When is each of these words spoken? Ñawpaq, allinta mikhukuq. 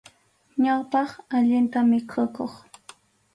Ñawpaq, 0.63 1.09
allinta 1.35 1.79
mikhukuq. 1.89 2.53